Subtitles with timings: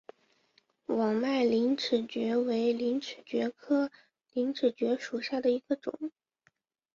[0.87, 3.91] 网脉陵齿蕨为陵齿蕨科
[4.33, 6.11] 陵齿蕨属下的一个种。